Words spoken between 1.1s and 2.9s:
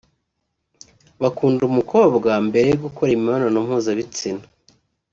bakunda umukobwa mbere yo